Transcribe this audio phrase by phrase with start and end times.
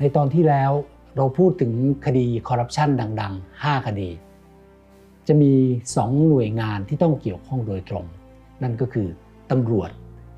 [0.00, 0.72] ในตอนที่แล้ว
[1.16, 1.72] เราพูดถึง
[2.04, 2.88] คดีคอร์รัปชัน
[3.20, 4.10] ดัง ๆ 5 คดี
[5.28, 5.52] จะมี
[5.90, 8.06] 2 หน่วยงานที่ต้องเกี่ยวข้องโดยตรง
[8.62, 9.08] นั่นก็คือ
[9.50, 9.90] ตำรวจ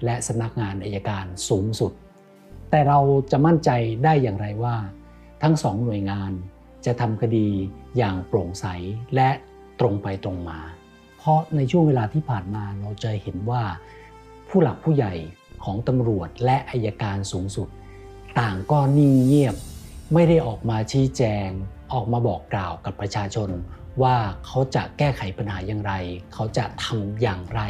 [0.05, 1.93] และสำนักงานอายการสูงสุด
[2.71, 2.99] แต่เรา
[3.31, 3.71] จะมั่นใจ
[4.05, 4.77] ได้อย่างไรว่า
[5.43, 6.33] ทั้งสองหน่วยงาน
[6.87, 7.47] จะทำคดี
[7.97, 8.67] อย่างโปร่งใส
[9.15, 9.29] และ
[9.81, 10.59] ตรงไปตรงมา
[11.19, 13.63] เพราะในช่วงเวลาที่ผ่านมาเราจะเห็นว่า
[14.49, 15.15] ผู้หลักผู้ใหญ่
[15.65, 17.69] ของตำรวจและอายการสูงสุด
[18.39, 19.57] ต่างก็นิ่งเงียบ
[20.15, 21.49] ไม่ได้ออกมาชี้แจง
[21.93, 23.51] ออกมาบอกกล่าวกับประชาชน
[24.03, 25.93] ว่าเขาจะแก้ไขปัญหาอย่างไร
[26.33, 27.61] เขาจะทำอย่างไร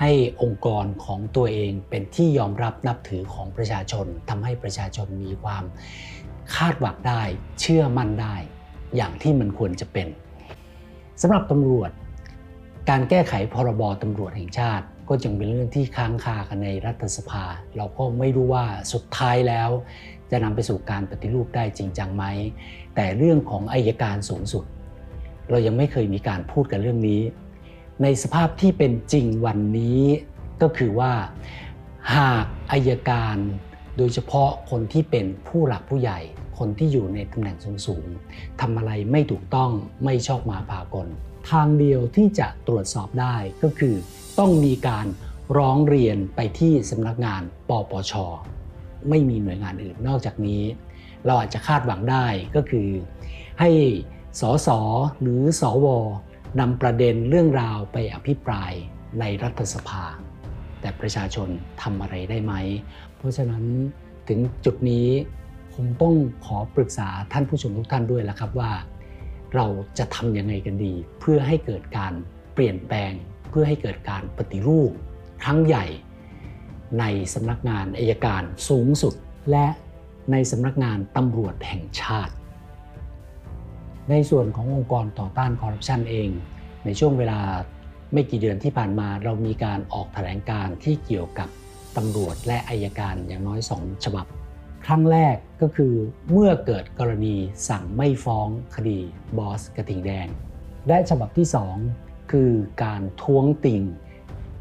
[0.00, 0.10] ให้
[0.42, 5.64] องค์กรของตัวเองเป็นที่ยอมรับนับถือของประชาชนทำให้ประชาชนมีความ
[6.56, 7.22] คาดหวังได้
[7.60, 8.36] เชื่อมั่นได้
[8.96, 10.08] อย่างที่มันควรจะเป็น
[11.20, 11.90] สำหรับตำรวจ
[12.90, 17.44] การแก้ไขพรบตำรวจแห่งชาติ ก็จึงเป็นเรื่องที่ค้างคากันในรัฐสภา
[17.76, 19.70] เราก็ไม่รู้ว่าสุดท้ายแล้ว
[20.30, 22.24] จะนำไปสู่การปฏิรูปได้จริงจังไหม
[22.94, 24.64] แต่เรื่องของอายการสูงสุด
[25.50, 27.22] เรายังไม่เคยมีการพูดกันเรื่องนี้
[28.02, 30.02] ในสภาพที่เป็นจริงวันนี้
[30.62, 31.12] ก็คือว่า
[32.16, 33.36] หากอายการ
[33.96, 36.20] โดยเฉพาะคนที่เป็นผู้หลักผู้ใหญ่
[36.58, 39.70] คนที่อยู่ในตำแหน่งสูงๆทำอะไรไม่ถูกต้อง
[40.04, 41.06] ไม่ชอบมาพากล
[41.50, 43.94] ทางเดียวที่จะตรวจสอบได้ก็คือ
[44.38, 45.06] ต้องมีการ
[45.58, 48.12] ร้องเรียนไปที่สำนักงานปปช
[49.08, 50.62] ไม่มีหน่วยงานอื่นนอกจากนี้
[51.26, 52.88] เราอาจจะคาดหวังได้ก็คือ
[53.60, 53.70] ให้
[54.40, 54.68] สส
[55.20, 55.86] หรือสว
[56.60, 58.72] นำประเด็นเรื่องราวไปอภิปราย
[59.20, 60.04] ในรัฐสภา
[60.80, 61.48] แต่ประชาชน
[61.82, 62.54] ทำอะไรได้ไหม
[63.16, 63.64] เพราะฉะนั้น
[64.28, 65.08] ถึงจุดนี้
[65.74, 66.14] คงต้อง
[66.44, 68.72] ขอปรึกษาท่านผู้ชมทุกท่านด้วยแล้วครับว่า
[69.54, 69.66] เรา
[69.98, 72.12] จะทำยังไงกันดี เพื่อให้เกิดการ
[72.54, 73.12] เปลี่ยนแปลง
[73.52, 74.90] เพื่อให้เกิดการปฏิรูป
[75.42, 75.86] ครั้งใหญ่
[77.00, 77.04] ใน
[77.34, 79.14] สำนักงานอายการสูงสุด
[79.50, 79.66] และ
[80.32, 82.34] ในสำนักงานตำรวจแห่งชาติ
[84.10, 86.28] ในส่วนขององค์กรต่อต้านคอร์รัปชันเอง
[86.84, 87.40] ในช่วงเวลา
[88.12, 91.48] ไม่กี่เดือนที่ผ่านมาเรามีการออกแถลงการที่เกี่ยวกับ
[91.96, 94.26] ตำรวจและอายการอย่างน้อยสองฉบับ
[94.86, 95.94] ครั้งแรกก็คือ
[96.32, 97.36] เมื่อเกิดกรณี
[97.68, 98.98] สั่งไม่ฟ้องคดี
[99.38, 100.26] บอสกระทิงแดง
[100.88, 101.46] และฉบับที่
[101.80, 102.52] 2 คือ
[102.84, 103.82] การท้วงติง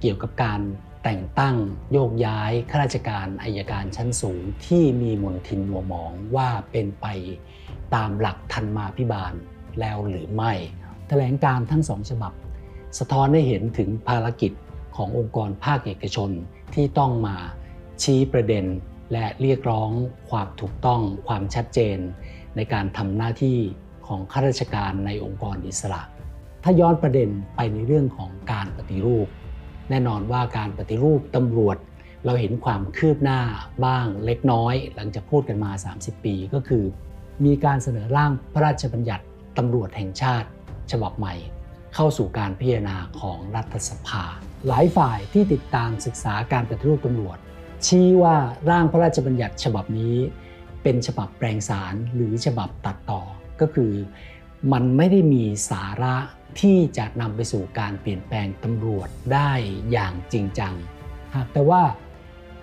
[0.01, 0.61] เกี่ยวกับการ
[1.03, 1.55] แต่งตั้ง
[1.91, 7.05] โยกย้ายข้าราชการอายการชั้นสูงที่มีมนทินหัวหมองว่าเป็นไป
[7.95, 9.33] ตามหลักทันมาพิบาล
[9.79, 10.53] แล้วหรือไม่
[11.07, 12.33] แถลงการทั้งสองฉบับ
[12.99, 14.51] สะท้อนให้เห็นถึงภารกิจ
[14.95, 16.31] ขององค์กรภาคเอกชน
[16.73, 17.37] ที่ต้องมา
[18.03, 18.65] ชี้ประเด็น
[19.11, 19.89] และเรียกร้อง
[20.29, 21.97] ความถูกต้องความชัดเจน
[22.55, 23.57] ในการทำหน้าที่
[24.07, 26.01] ของข้าราชการในองค์กรอิสระ
[26.63, 29.27] ถ้าย้อนประเด็นไปในเรื่องของการปฏิรูป
[29.89, 31.77] แน่นอนว่าการปฏิรูปตำรวจ
[32.25, 33.41] เราเห็นความคืบหน้า
[33.85, 36.83] บ้างเล็กน้อย หลังจากพูดกันมา 30 ปีก็คือ
[37.45, 39.23] มีการเสนอร่างพระราชบัญญัติ
[39.57, 40.47] ตำรวจแห่งชาติ
[40.91, 41.35] ฉบับใหม่
[41.95, 44.23] เข้าสู่การพิจารณาของรัฐสภา
[44.67, 47.37] หลายฝ่ายที่ติดตามศึกษาการปฏิรูปตำรวจ
[47.85, 48.35] ชี้ว่า
[48.69, 50.15] ร่างพระราชบัญญัติฉบับนี้
[50.83, 53.21] เป็นฉบับแปลงสารหรือฉบับตัดต่อ
[53.61, 53.91] ก็คือ
[54.71, 56.15] มันไม่ได้มีสาระ
[56.59, 59.51] ที่จะนำไปสู่การเปลี่ยนแปลงตำรวจได้
[59.91, 60.73] อย่างจริงจัง
[61.33, 61.83] หากแต่ว่า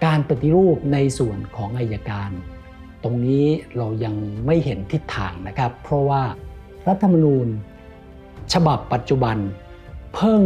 [0.04, 2.30] การปฏิรูปในส่วนของอายการ
[3.04, 4.14] ตรงนี้เรายัง
[4.46, 6.22] ไม่เห็นทิศทางนะครับ เพราะว่า
[6.88, 7.46] รัฐธรรมนูญ
[8.52, 9.36] ฉบับปัจจุบัน
[10.14, 10.42] เพิ่ง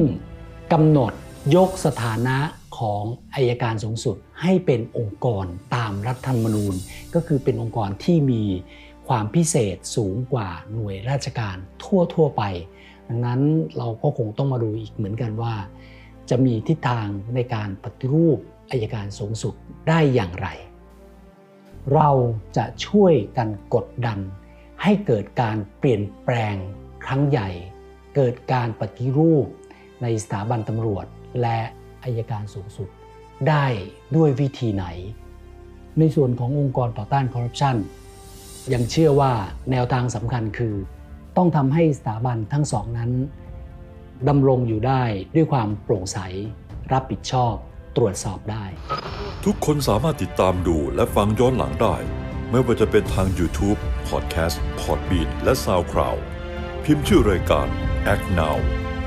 [0.73, 1.13] กำหนด
[1.57, 2.39] ยกสถานะ
[2.79, 6.75] ของอายการสูงสุดให้เป็นองค์กรตามรัฐธรรมนูญ
[7.15, 8.43] ก็คือเป็นองค์กรที่มี
[9.09, 12.43] ความพิเศษสูงกว่าหน่วยราชการทั่วทั่วไป
[13.09, 13.41] ดังนั้น
[13.79, 15.55] เราก็คงต้องมาดูอีกเหมือนกันว่า
[16.31, 18.39] จะมีทิศทางในการปฏิรูป
[18.71, 19.55] อายการสูงสุด
[19.89, 20.49] ได้อย่างไร
[21.95, 22.11] เรา
[22.57, 24.19] จะช่วยกันกดดัน
[24.83, 26.57] ให้เกิดการเปลี่ยนแปลง
[27.05, 27.49] ครั้งใหญ่
[28.17, 29.47] เกิดการปฏิรูป
[30.03, 31.07] ในสถาบันตำรวจ
[31.43, 31.59] และ
[32.05, 32.89] อายการสูงสุด
[33.49, 33.67] ได้
[34.17, 34.87] ด้วยวิธีไหน
[35.99, 37.77] ในส่วนขององค์กรต่อต้านคอร์รัปชัน
[38.73, 39.33] ยังเชื่อว่า
[39.71, 40.75] แนวทางสำคัญคือ
[41.37, 43.11] ต้องทำให้สถาบันทั้งสองนั้น
[44.29, 45.03] ดำรงอยู่ได้
[45.35, 46.19] ด้วยความโปร่งใส
[46.93, 47.55] รับผิดชอบ
[47.97, 48.65] ตรวจสอบได้
[49.45, 51.97] ทุกคนสามารถติดตามดูและฟังย้อนหลังได้
[52.51, 53.79] ไม่ว่าจะเป็นทาง YouTube,
[54.09, 56.21] Podcast, Podbean และ SoundCloud
[56.85, 57.67] พิมพ์ชื่อรายการ
[58.13, 58.59] Act Now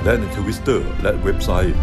[0.03, 1.77] และในทวิตเตอร์และเว็บไซต์